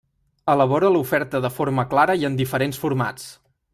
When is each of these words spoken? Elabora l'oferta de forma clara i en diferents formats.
Elabora 0.53 0.89
l'oferta 0.95 1.41
de 1.45 1.51
forma 1.57 1.85
clara 1.93 2.17
i 2.23 2.27
en 2.31 2.39
diferents 2.41 2.81
formats. 2.87 3.29